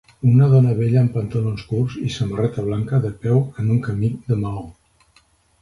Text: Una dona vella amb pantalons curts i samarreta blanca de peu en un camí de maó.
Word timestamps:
Una 0.27 0.45
dona 0.53 0.71
vella 0.79 1.01
amb 1.01 1.11
pantalons 1.17 1.67
curts 1.73 1.99
i 2.07 2.09
samarreta 2.15 2.65
blanca 2.71 3.03
de 3.07 3.13
peu 3.27 3.39
en 3.65 3.71
un 3.77 3.85
camí 3.91 4.11
de 4.33 4.43
maó. 4.47 4.69